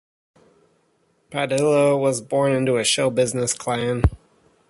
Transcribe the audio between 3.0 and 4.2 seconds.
business clan.